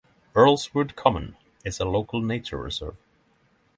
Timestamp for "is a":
1.63-1.85